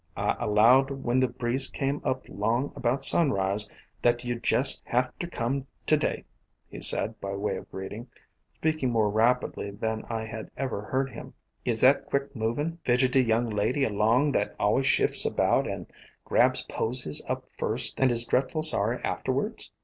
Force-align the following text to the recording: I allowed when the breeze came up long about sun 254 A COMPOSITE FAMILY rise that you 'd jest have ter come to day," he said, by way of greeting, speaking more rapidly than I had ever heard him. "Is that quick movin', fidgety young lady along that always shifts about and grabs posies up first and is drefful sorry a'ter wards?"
I 0.17 0.35
allowed 0.39 0.89
when 0.89 1.19
the 1.19 1.27
breeze 1.27 1.69
came 1.69 2.01
up 2.03 2.27
long 2.27 2.73
about 2.75 3.03
sun 3.03 3.27
254 3.27 3.47
A 3.53 3.53
COMPOSITE 3.53 3.99
FAMILY 4.01 4.01
rise 4.01 4.01
that 4.01 4.23
you 4.27 4.39
'd 4.39 4.43
jest 4.43 4.81
have 4.87 5.19
ter 5.19 5.27
come 5.27 5.67
to 5.85 5.95
day," 5.95 6.25
he 6.71 6.81
said, 6.81 7.21
by 7.21 7.33
way 7.35 7.55
of 7.55 7.69
greeting, 7.69 8.07
speaking 8.55 8.89
more 8.91 9.09
rapidly 9.11 9.69
than 9.69 10.03
I 10.09 10.25
had 10.25 10.49
ever 10.57 10.81
heard 10.85 11.11
him. 11.11 11.35
"Is 11.65 11.81
that 11.81 12.05
quick 12.07 12.35
movin', 12.35 12.79
fidgety 12.83 13.21
young 13.23 13.45
lady 13.47 13.83
along 13.83 14.31
that 14.31 14.55
always 14.59 14.87
shifts 14.87 15.23
about 15.23 15.67
and 15.69 15.85
grabs 16.25 16.63
posies 16.63 17.21
up 17.27 17.45
first 17.59 17.99
and 17.99 18.09
is 18.09 18.25
drefful 18.27 18.63
sorry 18.63 18.99
a'ter 19.03 19.31
wards?" 19.31 19.69